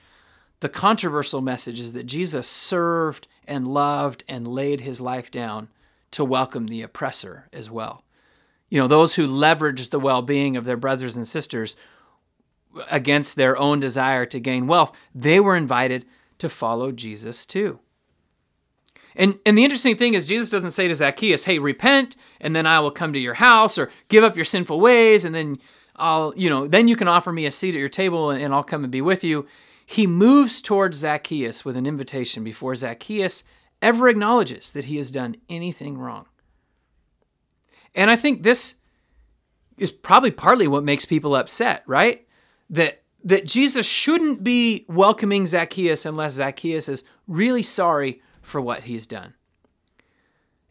the 0.63 0.69
controversial 0.69 1.41
message 1.41 1.79
is 1.81 1.93
that 1.93 2.07
Jesus 2.07 2.47
served 2.49 3.27
and 3.47 3.69
loved 3.69 4.25
and 4.29 4.47
laid 4.47 4.81
his 4.81 5.01
life 5.01 5.31
down 5.31 5.69
to 6.13 6.25
welcome 6.25 6.67
the 6.67 6.83
oppressor 6.83 7.49
as 7.53 7.71
well. 7.71 8.05
You 8.69 8.81
know, 8.81 8.89
those 8.89 9.17
who 9.17 9.27
leverage 9.27 9.91
the 9.91 10.01
well 10.01 10.23
being 10.23 10.57
of 10.57 10.65
their 10.65 10.77
brothers 10.77 11.17
and 11.17 11.27
sisters 11.27 11.77
against 12.91 13.37
their 13.37 13.57
own 13.57 13.81
desire 13.81 14.25
to 14.27 14.41
gain 14.41 14.67
wealth, 14.67 14.99
they 15.15 15.41
were 15.41 15.57
invited 15.57 16.07
to 16.39 16.49
follow 16.49 16.91
Jesus 16.91 17.45
too. 17.45 17.81
And, 19.15 19.39
and 19.45 19.59
the 19.59 19.65
interesting 19.65 19.97
thing 19.97 20.15
is, 20.15 20.27
Jesus 20.27 20.49
doesn't 20.49 20.71
say 20.71 20.89
to 20.89 20.95
Zacchaeus, 20.95 21.45
hey, 21.45 21.59
repent, 21.59 22.17
and 22.41 22.57
then 22.57 22.67
I 22.67 22.81
will 22.81 22.91
come 22.91 23.13
to 23.13 23.19
your 23.19 23.35
house, 23.35 23.77
or 23.77 23.91
give 24.09 24.25
up 24.25 24.37
your 24.37 24.45
sinful 24.47 24.81
ways, 24.81 25.27
and 25.27 25.35
then 25.35 25.59
I'll, 25.97 26.33
you 26.35 26.49
know, 26.49 26.67
then 26.67 26.89
you 26.89 26.97
can 26.97 27.09
offer 27.09 27.33
me 27.33 27.47
a 27.47 27.51
seat 27.51 27.75
at 27.75 27.79
your 27.79 27.89
table 27.89 28.31
and 28.31 28.55
I'll 28.55 28.65
come 28.65 28.83
and 28.83 28.91
be 28.91 29.03
with 29.03 29.23
you. 29.23 29.47
He 29.85 30.07
moves 30.07 30.63
towards 30.63 30.99
Zacchaeus 30.99 31.65
with 31.65 31.77
an 31.77 31.87
invitation 31.87 32.45
before 32.45 32.75
Zacchaeus 32.75 33.45
ever 33.81 34.09
acknowledges 34.09 34.71
that 34.73 34.87
he 34.87 34.97
has 34.97 35.11
done 35.11 35.37
anything 35.49 35.99
wrong. 35.99 36.27
And 37.95 38.11
I 38.11 38.17
think 38.17 38.43
this 38.43 38.77
is 39.77 39.91
probably 39.91 40.31
partly 40.31 40.69
what 40.69 40.85
makes 40.85 41.05
people 41.05 41.35
upset, 41.35 41.83
right? 41.87 42.27
That 42.71 43.03
that 43.25 43.47
Jesus 43.47 43.87
shouldn't 43.87 44.43
be 44.43 44.85
welcoming 44.89 45.47
Zacchaeus 45.47 46.05
unless 46.05 46.35
Zacchaeus 46.35 46.89
is 46.89 47.05
really 47.29 47.63
sorry 47.63 48.21
for 48.41 48.61
what 48.61 48.85
he's 48.85 49.07
done. 49.07 49.35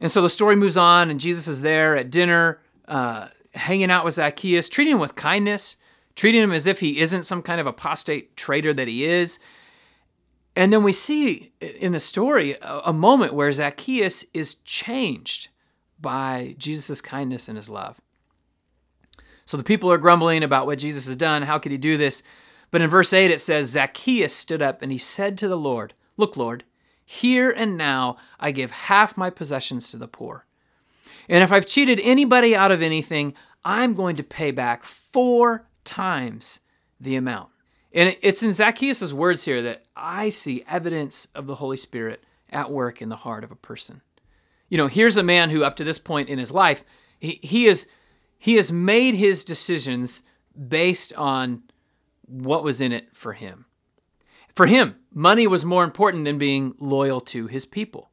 And 0.02 0.12
so 0.12 0.22
the 0.22 0.30
story 0.30 0.56
moves 0.56 0.76
on, 0.76 1.10
and 1.10 1.20
Jesus 1.20 1.48
is 1.48 1.62
there 1.62 1.96
at 1.96 2.10
dinner, 2.10 2.60
uh, 2.88 3.30
hanging 3.54 3.90
out 3.90 4.04
with 4.04 4.16
Zacchaeus, 4.16 4.68
treating 4.68 4.94
him 4.94 5.00
with 5.00 5.16
kindness, 5.16 5.78
treating 6.16 6.42
him 6.42 6.52
as 6.52 6.68
if 6.68 6.80
he 6.80 7.00
isn't 7.00 7.24
some 7.24 7.42
kind 7.42 7.60
of 7.62 7.68
apostate 7.68 8.36
traitor 8.36 8.74
that 8.74 8.88
he 8.88 9.06
is. 9.06 9.40
And 10.56 10.74
then 10.74 10.84
we 10.84 10.92
see 10.92 11.54
in 11.62 11.94
the 11.94 12.00
story 12.00 12.58
a, 12.62 12.92
moment 12.92 13.34
where 13.34 13.52
Zacchaeus 13.52 14.26
is 14.34 14.56
changed 14.56 15.48
by 16.00 16.56
Jesus' 16.58 17.00
kindness 17.00 17.48
and 17.48 17.58
his 17.58 17.70
love. 17.70 18.02
So 19.46 19.56
the 19.56 19.64
people 19.64 19.92
are 19.92 19.98
grumbling 19.98 20.44
about 20.44 20.66
what 20.66 20.80
Jesus 20.80 21.08
has 21.08 21.16
done. 21.16 21.44
How 21.44 21.58
could 21.58 21.72
he 21.72 21.78
do 21.78 21.98
this? 21.98 22.22
But 22.70 22.82
in 22.82 22.90
verse 22.90 23.14
8 23.14 23.32
it 23.32 23.40
says, 23.40 23.70
Zacchaeus 23.70 24.36
stood 24.36 24.62
up 24.62 24.82
and 24.82 24.92
he 24.92 24.98
said 24.98 25.38
to 25.38 25.48
the 25.48 25.58
Lord, 25.58 25.94
Look, 26.18 26.36
Lord, 26.36 26.64
here 27.06 27.50
and 27.50 27.78
now 27.78 28.18
I 28.40 28.52
give 28.52 28.72
half 28.72 29.18
my 29.18 29.30
possessions 29.30 29.92
to 29.92 29.98
the 29.98 30.08
poor. 30.08 30.46
And 31.30 31.44
if 31.44 31.52
I've 31.52 31.66
cheated 31.66 32.00
anybody 32.02 32.56
out 32.56 32.72
of 32.72 32.82
anything, 32.82 33.34
I'm 33.64 33.94
going 33.94 34.16
to 34.18 34.24
pay 34.24 34.52
back 34.52 34.84
four 34.84 35.68
times 35.84 36.62
the 37.00 37.16
amount. 37.16 37.50
And 37.94 38.16
it's 38.22 38.44
in 38.44 38.54
Zacchaeus' 38.54 39.12
words 39.12 39.46
here 39.46 39.62
that 39.62 39.84
I 39.96 40.30
see 40.30 40.64
evidence 40.68 41.28
of 41.36 41.46
the 41.46 41.56
Holy 41.56 41.78
Spirit 41.78 42.24
at 42.50 42.72
work 42.72 43.02
in 43.02 43.10
the 43.10 43.18
heart 43.18 43.44
of 43.44 43.52
a 43.52 43.56
person. 43.56 44.02
You 44.70 44.78
know, 44.78 44.88
here's 44.88 45.18
a 45.18 45.24
man 45.24 45.50
who, 45.50 45.64
up 45.64 45.76
to 45.78 45.84
this 45.84 46.00
point 46.00 46.30
in 46.30 46.40
his 46.40 46.52
life, 46.52 46.86
he, 47.20 47.40
he, 47.44 47.66
is, 47.66 47.88
he 48.40 48.56
has 48.56 48.72
made 48.72 49.16
his 49.16 49.44
decisions 49.44 50.24
based 50.68 51.14
on 51.14 51.64
what 52.26 52.64
was 52.64 52.80
in 52.80 52.92
it 52.92 53.10
for 53.14 53.34
him. 53.34 53.66
For 54.56 54.68
him, 54.68 54.96
money 55.14 55.48
was 55.48 55.66
more 55.66 55.84
important 55.84 56.26
than 56.26 56.38
being 56.38 56.76
loyal 56.80 57.20
to 57.22 57.48
his 57.48 57.66
people. 57.66 58.10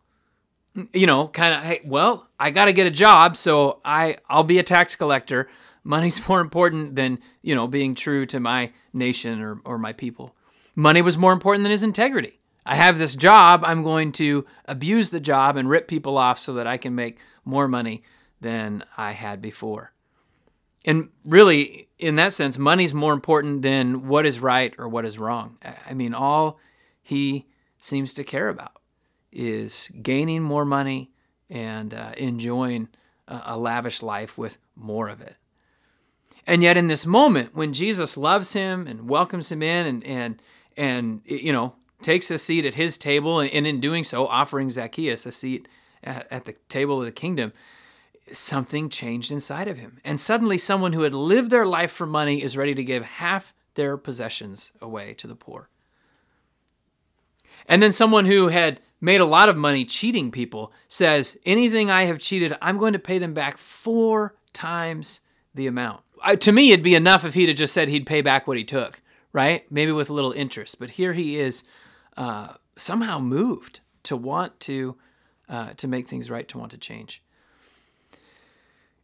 You 0.92 1.06
know, 1.06 1.28
kind 1.28 1.54
of, 1.54 1.62
hey, 1.62 1.80
well, 1.84 2.28
I 2.38 2.50
got 2.50 2.66
to 2.66 2.72
get 2.72 2.86
a 2.86 2.90
job, 2.90 3.36
so 3.36 3.80
I 3.84 4.18
I'll 4.28 4.44
be 4.44 4.58
a 4.58 4.62
tax 4.62 4.94
collector. 4.94 5.48
Money's 5.88 6.28
more 6.28 6.40
important 6.40 6.94
than, 6.94 7.18
you 7.42 7.54
know, 7.54 7.66
being 7.66 7.94
true 7.94 8.26
to 8.26 8.38
my 8.38 8.72
nation 8.92 9.40
or, 9.40 9.60
or 9.64 9.78
my 9.78 9.92
people. 9.92 10.36
Money 10.76 11.02
was 11.02 11.16
more 11.16 11.32
important 11.32 11.64
than 11.64 11.72
his 11.72 11.82
integrity. 11.82 12.38
I 12.64 12.74
have 12.74 12.98
this 12.98 13.16
job, 13.16 13.62
I'm 13.64 13.82
going 13.82 14.12
to 14.12 14.44
abuse 14.66 15.08
the 15.08 15.20
job 15.20 15.56
and 15.56 15.70
rip 15.70 15.88
people 15.88 16.18
off 16.18 16.38
so 16.38 16.52
that 16.54 16.66
I 16.66 16.76
can 16.76 16.94
make 16.94 17.18
more 17.44 17.66
money 17.66 18.02
than 18.42 18.84
I 18.96 19.12
had 19.12 19.40
before. 19.40 19.92
And 20.84 21.08
really, 21.24 21.88
in 21.98 22.16
that 22.16 22.34
sense, 22.34 22.58
money's 22.58 22.92
more 22.92 23.14
important 23.14 23.62
than 23.62 24.06
what 24.06 24.26
is 24.26 24.38
right 24.38 24.74
or 24.76 24.86
what 24.86 25.06
is 25.06 25.18
wrong. 25.18 25.56
I 25.88 25.94
mean, 25.94 26.12
all 26.12 26.60
he 27.02 27.46
seems 27.80 28.12
to 28.14 28.24
care 28.24 28.50
about 28.50 28.78
is 29.32 29.90
gaining 30.02 30.42
more 30.42 30.66
money 30.66 31.10
and 31.48 31.94
uh, 31.94 32.12
enjoying 32.18 32.88
a, 33.26 33.42
a 33.46 33.58
lavish 33.58 34.02
life 34.02 34.36
with 34.36 34.58
more 34.76 35.08
of 35.08 35.22
it. 35.22 35.36
And 36.48 36.62
yet, 36.62 36.78
in 36.78 36.86
this 36.86 37.04
moment, 37.04 37.54
when 37.54 37.74
Jesus 37.74 38.16
loves 38.16 38.54
him 38.54 38.86
and 38.86 39.06
welcomes 39.06 39.52
him 39.52 39.62
in, 39.62 39.86
and 39.86 40.04
and 40.04 40.42
and 40.78 41.20
you 41.26 41.52
know 41.52 41.74
takes 42.00 42.30
a 42.30 42.38
seat 42.38 42.64
at 42.64 42.74
his 42.74 42.96
table, 42.96 43.38
and, 43.38 43.66
in 43.66 43.80
doing 43.80 44.02
so, 44.02 44.26
offering 44.26 44.70
Zacchaeus 44.70 45.26
a 45.26 45.32
seat 45.32 45.68
at, 46.02 46.26
at 46.30 46.46
the 46.46 46.54
table 46.70 47.00
of 47.00 47.04
the 47.04 47.12
kingdom, 47.12 47.52
something 48.32 48.88
changed 48.88 49.30
inside 49.30 49.68
of 49.68 49.76
him. 49.76 50.00
And 50.02 50.18
suddenly, 50.18 50.56
someone 50.56 50.94
who 50.94 51.02
had 51.02 51.12
lived 51.12 51.50
their 51.50 51.66
life 51.66 51.92
for 51.92 52.06
money 52.06 52.42
is 52.42 52.56
ready 52.56 52.74
to 52.74 52.82
give 52.82 53.04
half 53.04 53.52
their 53.74 53.98
possessions 53.98 54.72
away 54.80 55.12
to 55.14 55.26
the 55.26 55.36
poor. 55.36 55.68
And 57.66 57.82
then 57.82 57.92
someone 57.92 58.24
who 58.24 58.48
had 58.48 58.80
made 59.02 59.20
a 59.20 59.26
lot 59.26 59.50
of 59.50 59.56
money 59.58 59.84
cheating 59.84 60.30
people 60.30 60.72
says, 60.88 61.38
Anything 61.44 61.90
I 61.90 62.04
have 62.04 62.18
cheated, 62.18 62.56
I'm 62.62 62.78
going 62.78 62.94
to 62.94 62.98
pay 62.98 63.18
them 63.18 63.34
back 63.34 63.58
four 63.58 64.34
times 64.54 65.20
the 65.54 65.66
amount. 65.66 66.00
I, 66.22 66.36
to 66.36 66.52
me, 66.52 66.72
it'd 66.72 66.82
be 66.82 66.94
enough 66.94 67.24
if 67.24 67.34
he'd 67.34 67.48
have 67.48 67.56
just 67.56 67.74
said 67.74 67.88
he'd 67.88 68.06
pay 68.06 68.22
back 68.22 68.46
what 68.46 68.56
he 68.56 68.64
took, 68.64 69.00
right? 69.32 69.70
Maybe 69.70 69.92
with 69.92 70.10
a 70.10 70.12
little 70.12 70.32
interest. 70.32 70.78
But 70.78 70.90
here 70.90 71.12
he 71.12 71.38
is 71.38 71.64
uh, 72.16 72.54
somehow 72.76 73.18
moved 73.18 73.80
to 74.04 74.16
want 74.16 74.58
to, 74.60 74.96
uh, 75.48 75.74
to 75.74 75.88
make 75.88 76.06
things 76.06 76.30
right, 76.30 76.48
to 76.48 76.58
want 76.58 76.70
to 76.72 76.78
change. 76.78 77.22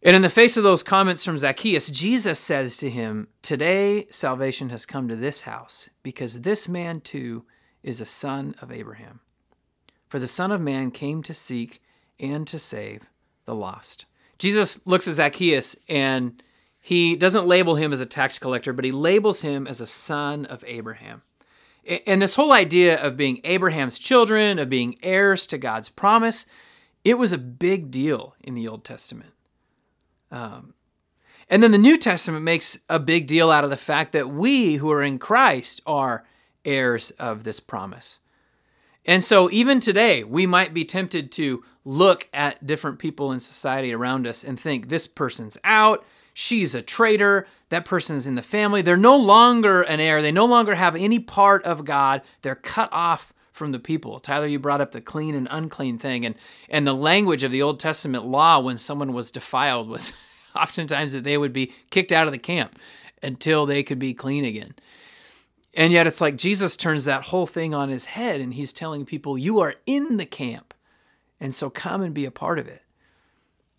And 0.03 0.15
in 0.15 0.23
the 0.23 0.29
face 0.29 0.57
of 0.57 0.65
those 0.65 0.83
comments 0.83 1.25
from 1.25 1.39
Zacchaeus, 1.39 1.89
Jesus 1.89 2.39
says 2.39 2.77
to 2.79 2.91
him, 2.91 3.29
Today 3.41 4.07
salvation 4.11 4.69
has 4.69 4.85
come 4.85 5.09
to 5.09 5.17
this 5.17 5.43
house, 5.43 5.89
because 6.03 6.43
this 6.43 6.69
man 6.69 7.01
too 7.01 7.45
is 7.83 8.01
a 8.01 8.07
son 8.07 8.55
of 8.61 8.71
Abraham. 8.71 9.21
For 10.15 10.19
the 10.21 10.29
Son 10.29 10.53
of 10.53 10.61
Man 10.61 10.93
came 10.93 11.23
to 11.25 11.35
seek 11.35 11.83
and 12.21 12.47
to 12.47 12.59
save 12.59 13.11
the 13.47 13.55
lost. 13.55 14.05
Jesus 14.39 14.87
looks 14.87 15.09
at 15.09 15.15
Zacchaeus 15.15 15.75
and 15.89 16.41
he 16.87 17.17
doesn't 17.17 17.47
label 17.47 17.77
him 17.77 17.95
as 17.95 18.01
a 18.01 18.05
tax 18.05 18.39
collector, 18.39 18.75
but 18.75 18.85
he 18.85 18.93
labels 18.93 19.41
him 19.41 19.67
as 19.67 19.81
a 19.81 19.87
son 19.87 20.45
of 20.45 20.63
Abraham. 20.67 21.23
And 22.07 22.21
this 22.21 22.35
whole 22.35 22.53
idea 22.53 23.01
of 23.01 23.17
being 23.17 23.41
Abraham's 23.43 23.99
children, 23.99 24.59
of 24.59 24.69
being 24.69 24.99
heirs 25.03 25.47
to 25.47 25.57
God's 25.57 25.89
promise, 25.89 26.45
it 27.03 27.15
was 27.17 27.33
a 27.33 27.39
big 27.39 27.91
deal 27.91 28.35
in 28.43 28.55
the 28.55 28.69
Old 28.69 28.85
Testament. 28.85 29.33
Um, 30.31 30.75
and 31.49 31.63
then 31.63 31.71
the 31.71 31.79
New 31.79 31.97
Testament 31.97 32.45
makes 32.45 32.79
a 32.91 32.99
big 32.99 33.27
deal 33.27 33.51
out 33.51 33.65
of 33.65 33.71
the 33.71 33.79
fact 33.79 34.13
that 34.13 34.29
we 34.29 34.75
who 34.75 34.93
are 34.93 35.03
in 35.03 35.19
Christ 35.19 35.81
are 35.87 36.27
heirs 36.67 37.13
of 37.13 37.45
this 37.45 37.61
promise. 37.61 38.21
And 39.07 39.25
so, 39.25 39.51
even 39.51 39.81
today, 39.81 40.23
we 40.23 40.47
might 40.47 40.75
be 40.75 40.85
tempted 40.85 41.33
to 41.33 41.65
look 41.83 42.29
at 42.35 42.67
different 42.67 42.99
people 42.99 43.33
in 43.33 43.41
society 43.41 43.91
around 43.91 44.27
us 44.27 44.45
and 44.45 44.61
think 44.61 44.89
this 44.89 45.07
person's 45.07 45.57
out, 45.65 46.05
she's 46.35 46.75
a 46.75 46.83
traitor, 46.83 47.47
that 47.71 47.87
person's 47.87 48.27
in 48.27 48.35
the 48.35 48.43
family. 48.43 48.83
They're 48.83 48.97
no 48.97 49.17
longer 49.17 49.81
an 49.81 50.01
heir, 50.01 50.21
they 50.21 50.33
no 50.33 50.45
longer 50.45 50.75
have 50.75 50.95
any 50.95 51.19
part 51.19 51.63
of 51.63 51.87
God, 51.87 52.21
they're 52.43 52.55
cut 52.55 52.91
off 52.93 53.33
from 53.53 53.73
the 53.73 53.79
people. 53.79 54.19
Tyler, 54.19 54.49
you 54.49 54.59
brought 54.59 54.81
up 54.81 54.91
the 54.91 55.01
clean 55.01 55.35
and 55.35 55.49
unclean 55.51 55.97
thing, 55.97 56.27
and, 56.27 56.35
and 56.69 56.87
the 56.87 56.93
language 56.93 57.45
of 57.45 57.53
the 57.53 57.63
Old 57.63 57.81
Testament 57.81 58.27
law 58.27 58.61
when 58.61 58.77
someone 58.77 59.15
was 59.15 59.31
defiled 59.31 59.89
was 59.89 60.13
oftentimes 60.55 61.13
that 61.13 61.25
they 61.25 61.39
would 61.39 61.53
be 61.53 61.73
kicked 61.89 62.13
out 62.13 62.27
of 62.27 62.33
the 62.33 62.39
camp 62.39 62.77
until 63.23 63.65
they 63.65 63.83
could 63.83 63.99
be 63.99 64.13
clean 64.13 64.45
again. 64.45 64.75
And 65.73 65.93
yet 65.93 66.07
it's 66.07 66.21
like 66.21 66.37
Jesus 66.37 66.77
turns 66.77 67.05
that 67.05 67.25
whole 67.25 67.47
thing 67.47 67.75
on 67.75 67.89
his 67.89 68.05
head 68.07 68.41
and 68.41 68.55
he's 68.55 68.73
telling 68.73 69.05
people, 69.05 69.39
You 69.39 69.61
are 69.61 69.75
in 69.87 70.19
the 70.19 70.27
camp. 70.27 70.75
And 71.41 71.55
so 71.55 71.69
come 71.69 72.01
and 72.03 72.15
be 72.15 72.25
a 72.25 72.31
part 72.31 72.59
of 72.59 72.69
it. 72.69 72.83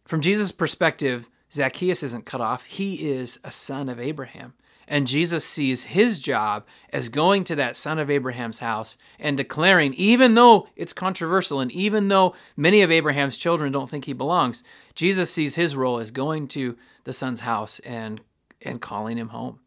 From 0.05 0.21
Jesus' 0.21 0.51
perspective, 0.51 1.29
Zacchaeus 1.55 2.03
isn't 2.03 2.25
cut 2.25 2.41
off. 2.41 2.65
He 2.65 3.09
is 3.09 3.39
a 3.43 3.51
son 3.51 3.89
of 3.89 3.99
Abraham. 3.99 4.53
And 4.87 5.07
Jesus 5.07 5.43
sees 5.43 5.85
his 5.85 6.19
job 6.19 6.65
as 6.91 7.09
going 7.09 7.43
to 7.45 7.55
that 7.55 7.75
son 7.75 7.97
of 7.97 8.11
Abraham's 8.11 8.59
house 8.59 8.97
and 9.17 9.35
declaring, 9.35 9.95
even 9.95 10.35
though 10.35 10.67
it's 10.75 10.93
controversial 10.93 11.59
and 11.59 11.71
even 11.71 12.09
though 12.09 12.35
many 12.55 12.81
of 12.81 12.91
Abraham's 12.91 13.37
children 13.37 13.71
don't 13.71 13.89
think 13.89 14.05
he 14.05 14.13
belongs, 14.13 14.63
Jesus 14.93 15.31
sees 15.31 15.55
his 15.55 15.75
role 15.75 15.97
as 15.97 16.11
going 16.11 16.47
to 16.49 16.77
the 17.03 17.13
son's 17.13 17.39
house 17.39 17.79
and, 17.79 18.21
and 18.61 18.79
calling 18.79 19.17
him 19.17 19.29
home. 19.29 19.59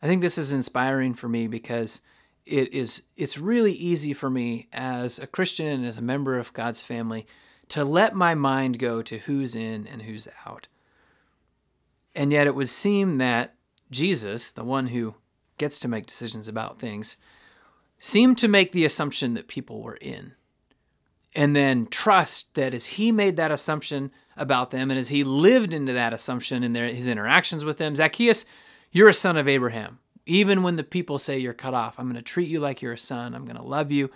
I 0.00 0.06
think 0.06 0.22
this 0.22 0.38
is 0.38 0.52
inspiring 0.52 1.14
for 1.14 1.28
me 1.28 1.48
because 1.48 2.02
it 2.46 2.72
is 2.72 3.02
it's 3.16 3.36
really 3.36 3.72
easy 3.72 4.14
for 4.14 4.30
me 4.30 4.68
as 4.72 5.18
a 5.18 5.26
Christian 5.26 5.66
and 5.66 5.84
as 5.84 5.98
a 5.98 6.02
member 6.02 6.38
of 6.38 6.52
God's 6.52 6.80
family 6.80 7.26
to 7.68 7.84
let 7.84 8.14
my 8.14 8.34
mind 8.34 8.78
go 8.78 9.02
to 9.02 9.18
who's 9.18 9.54
in 9.54 9.86
and 9.86 10.02
who's 10.02 10.28
out. 10.46 10.68
And 12.14 12.32
yet 12.32 12.46
it 12.46 12.54
would 12.54 12.68
seem 12.68 13.18
that 13.18 13.54
Jesus, 13.90 14.50
the 14.50 14.64
one 14.64 14.88
who 14.88 15.14
gets 15.58 15.78
to 15.80 15.88
make 15.88 16.06
decisions 16.06 16.48
about 16.48 16.78
things, 16.78 17.16
seemed 17.98 18.38
to 18.38 18.48
make 18.48 18.72
the 18.72 18.84
assumption 18.84 19.34
that 19.34 19.48
people 19.48 19.82
were 19.82 19.98
in. 20.00 20.32
And 21.34 21.54
then 21.54 21.86
trust 21.86 22.54
that 22.54 22.74
as 22.74 22.86
he 22.86 23.12
made 23.12 23.36
that 23.36 23.50
assumption 23.50 24.10
about 24.36 24.70
them 24.70 24.90
and 24.90 24.98
as 24.98 25.08
he 25.08 25.24
lived 25.24 25.74
into 25.74 25.92
that 25.92 26.12
assumption 26.12 26.64
in 26.64 26.72
their, 26.72 26.88
his 26.88 27.08
interactions 27.08 27.64
with 27.64 27.78
them, 27.78 27.94
Zacchaeus, 27.94 28.44
you're 28.90 29.08
a 29.08 29.14
son 29.14 29.36
of 29.36 29.48
Abraham. 29.48 29.98
Even 30.26 30.62
when 30.62 30.76
the 30.76 30.84
people 30.84 31.18
say 31.18 31.38
you're 31.38 31.52
cut 31.52 31.74
off, 31.74 31.98
I'm 31.98 32.06
going 32.06 32.16
to 32.16 32.22
treat 32.22 32.48
you 32.48 32.60
like 32.60 32.82
you're 32.82 32.92
a 32.92 32.98
son. 32.98 33.34
I'm 33.34 33.44
going 33.44 33.56
to 33.56 33.62
love 33.62 33.90
you. 33.90 34.10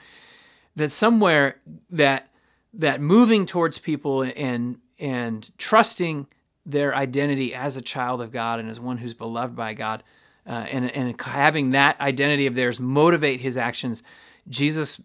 That 0.74 0.90
somewhere 0.90 1.60
that 1.90 2.30
that 2.74 3.00
moving 3.00 3.46
towards 3.46 3.78
people 3.78 4.22
and 4.22 4.78
and 4.98 5.50
trusting 5.58 6.26
their 6.64 6.94
identity 6.94 7.54
as 7.54 7.76
a 7.76 7.82
child 7.82 8.20
of 8.22 8.30
God 8.30 8.60
and 8.60 8.70
as 8.70 8.78
one 8.78 8.98
who's 8.98 9.14
beloved 9.14 9.56
by 9.56 9.74
God, 9.74 10.02
uh, 10.46 10.66
and 10.70 10.90
and 10.90 11.20
having 11.20 11.70
that 11.70 12.00
identity 12.00 12.46
of 12.46 12.54
theirs 12.54 12.80
motivate 12.80 13.40
his 13.40 13.56
actions, 13.56 14.02
Jesus 14.48 15.00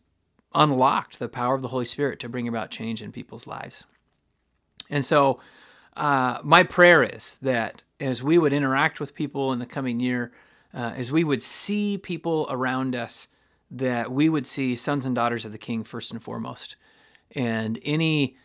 unlocked 0.53 1.19
the 1.19 1.29
power 1.29 1.55
of 1.55 1.61
the 1.61 1.69
Holy 1.69 1.85
Spirit 1.85 2.19
to 2.19 2.29
bring 2.29 2.47
about 2.47 2.71
change 2.71 3.01
in 3.01 3.11
people's 3.11 3.47
lives. 3.47 3.85
And 4.89 5.03
so, 5.03 5.39
uh, 5.95 6.39
my 6.43 6.63
prayer 6.63 7.03
is 7.03 7.35
that 7.41 7.83
as 7.99 8.23
we 8.23 8.37
would 8.37 8.53
interact 8.53 8.99
with 8.99 9.15
people 9.15 9.51
in 9.51 9.59
the 9.59 9.65
coming 9.65 9.99
year, 9.99 10.31
uh, 10.73 10.93
as 10.95 11.11
we 11.11 11.23
would 11.23 11.41
see 11.41 11.97
people 11.97 12.47
around 12.49 12.95
us, 12.95 13.27
that 13.69 14.11
we 14.11 14.29
would 14.29 14.45
see 14.45 14.75
sons 14.75 15.05
and 15.05 15.15
daughters 15.15 15.43
of 15.43 15.51
the 15.51 15.57
King 15.57 15.83
first 15.83 16.11
and 16.11 16.21
foremost. 16.21 16.75
And 17.35 17.79
any 17.83 18.35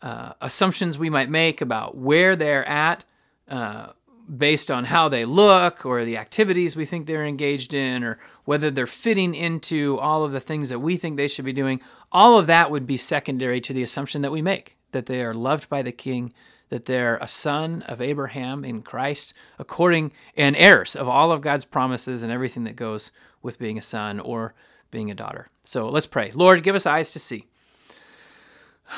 uh, 0.00 0.32
assumptions 0.40 0.98
we 0.98 1.10
might 1.10 1.30
make 1.30 1.60
about 1.60 1.96
where 1.96 2.36
they're 2.36 2.68
at 2.68 3.04
uh, 3.48 3.88
based 4.36 4.70
on 4.70 4.84
how 4.84 5.08
they 5.08 5.24
look 5.24 5.84
or 5.84 6.04
the 6.04 6.16
activities 6.16 6.76
we 6.76 6.84
think 6.84 7.06
they're 7.06 7.26
engaged 7.26 7.74
in 7.74 8.02
or 8.02 8.18
whether 8.44 8.70
they're 8.70 8.86
fitting 8.86 9.34
into 9.34 9.98
all 9.98 10.24
of 10.24 10.32
the 10.32 10.40
things 10.40 10.68
that 10.68 10.80
we 10.80 10.96
think 10.96 11.16
they 11.16 11.28
should 11.28 11.44
be 11.44 11.52
doing, 11.52 11.80
all 12.10 12.38
of 12.38 12.46
that 12.46 12.70
would 12.70 12.86
be 12.86 12.96
secondary 12.96 13.60
to 13.60 13.72
the 13.72 13.82
assumption 13.82 14.22
that 14.22 14.32
we 14.32 14.42
make 14.42 14.76
that 14.92 15.06
they 15.06 15.22
are 15.22 15.34
loved 15.34 15.68
by 15.68 15.82
the 15.82 15.92
King, 15.92 16.32
that 16.68 16.84
they're 16.86 17.16
a 17.16 17.28
son 17.28 17.82
of 17.82 18.00
Abraham 18.00 18.64
in 18.64 18.82
Christ, 18.82 19.34
according 19.58 20.12
and 20.36 20.56
heirs 20.56 20.94
of 20.94 21.08
all 21.08 21.32
of 21.32 21.40
God's 21.40 21.64
promises 21.64 22.22
and 22.22 22.32
everything 22.32 22.64
that 22.64 22.76
goes 22.76 23.10
with 23.42 23.58
being 23.58 23.76
a 23.76 23.82
son 23.82 24.20
or 24.20 24.54
being 24.90 25.10
a 25.10 25.14
daughter. 25.14 25.48
So 25.64 25.88
let's 25.88 26.06
pray. 26.06 26.30
Lord, 26.32 26.62
give 26.62 26.74
us 26.74 26.86
eyes 26.86 27.12
to 27.12 27.18
see. 27.18 27.46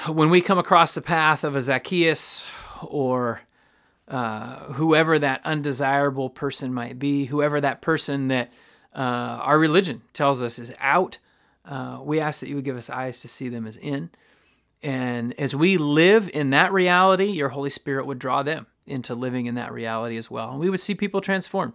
When 0.09 0.31
we 0.31 0.41
come 0.41 0.59
across 0.59 0.95
the 0.95 1.03
path 1.03 1.45
of 1.45 1.55
a 1.55 1.61
Zacchaeus 1.61 2.45
or 2.83 3.43
uh, 4.09 4.73
whoever 4.73 5.19
that 5.19 5.41
undesirable 5.45 6.31
person 6.31 6.75
might 6.75 6.99
be, 6.99 7.27
whoever 7.27 7.61
that 7.61 7.81
person 7.81 8.29
that 8.29 8.53
uh, 8.95 9.39
our 9.43 9.59
religion 9.59 10.03
tells 10.13 10.43
us 10.43 10.59
is 10.59 10.73
out, 10.79 11.19
uh, 11.65 12.01
we 12.03 12.21
ask 12.21 12.41
that 12.41 12.49
you 12.49 12.57
would 12.57 12.65
give 12.65 12.77
us 12.77 12.91
eyes 12.91 13.21
to 13.21 13.29
see 13.29 13.49
them 13.49 13.67
as 13.67 13.77
in. 13.77 14.11
And 14.83 15.33
as 15.41 15.57
we 15.57 15.79
live 15.79 16.31
in 16.35 16.51
that 16.51 16.73
reality, 16.73 17.27
your 17.27 17.49
Holy 17.51 17.71
Spirit 17.71 18.05
would 18.07 18.19
draw 18.19 18.43
them 18.43 18.67
into 18.87 19.15
living 19.15 19.47
in 19.47 19.55
that 19.55 19.73
reality 19.73 20.19
as 20.19 20.31
well. 20.31 20.51
And 20.51 20.61
we 20.61 20.69
would 20.69 20.81
see 20.81 20.95
people 20.95 21.23
transformed 21.23 21.75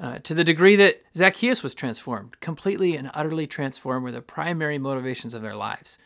uh, 0.00 0.20
to 0.20 0.32
the 0.32 0.44
degree 0.44 0.76
that 0.76 1.02
Zacchaeus 1.14 1.62
was 1.62 1.74
transformed, 1.74 2.40
completely 2.40 2.96
and 2.96 3.10
utterly 3.12 3.46
transformed, 3.46 4.04
where 4.04 4.12
the 4.12 4.22
primary 4.22 4.78
motivations 4.78 5.34
of 5.34 5.42
their 5.42 5.56
lives 5.56 5.98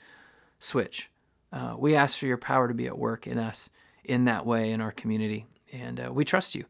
switch. 0.58 1.11
Uh, 1.52 1.75
we 1.78 1.94
ask 1.94 2.18
for 2.18 2.26
your 2.26 2.38
power 2.38 2.68
to 2.68 2.75
be 2.75 2.87
at 2.87 2.99
work 2.99 3.26
in 3.26 3.38
us 3.38 3.68
in 4.04 4.25
that 4.25 4.47
way 4.47 4.73
in 4.73 4.80
our 4.80 4.92
community. 4.92 5.47
And 5.73 6.00
uh, 6.00 6.12
we 6.12 6.25
trust 6.25 6.54
you 6.54 6.64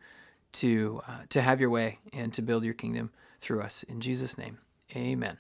to, 0.53 1.01
uh, 1.07 1.23
to 1.31 1.41
have 1.41 1.61
your 1.61 1.71
way 1.71 1.99
and 2.13 2.33
to 2.35 2.43
build 2.43 2.65
your 2.65 2.75
kingdom 2.75 3.11
through 3.41 3.63
us. 3.63 3.83
In 3.85 4.01
Jesus' 4.01 4.37
name, 4.37 4.59
amen. 4.95 5.39